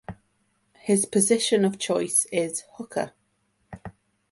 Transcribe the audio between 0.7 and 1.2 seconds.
His